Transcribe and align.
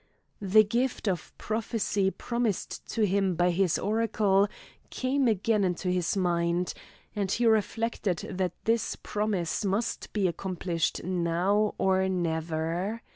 The 0.41 0.63
gift 0.63 1.07
of 1.07 1.31
prophecy 1.37 2.09
promised 2.09 2.87
to 2.89 3.05
him 3.05 3.35
by 3.35 3.51
his 3.51 3.77
oracle 3.77 4.47
came 4.89 5.27
again 5.27 5.63
into 5.63 5.89
his 5.91 6.17
mind, 6.17 6.73
and 7.15 7.31
he 7.31 7.45
reflected 7.45 8.17
that 8.31 8.53
this 8.63 8.95
promise 8.95 9.63
must 9.63 10.11
be 10.11 10.27
accomplished 10.27 11.03
now 11.03 11.75
or 11.77 12.09
never. 12.09 13.03